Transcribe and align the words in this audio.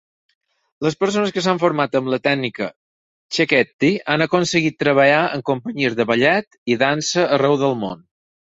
Les 0.85 0.95
persones 1.01 1.33
que 1.35 1.43
s'han 1.47 1.59
format 1.63 1.97
amb 1.99 2.09
la 2.13 2.19
tècnica 2.29 2.69
Cecchetti 3.37 3.91
han 4.15 4.25
aconseguit 4.27 4.81
treballar 4.87 5.23
en 5.37 5.47
companyies 5.51 5.99
de 6.01 6.09
ballet 6.15 6.61
i 6.77 6.83
dansa 6.87 7.29
arreu 7.39 7.59
del 7.67 7.79
món. 7.85 8.05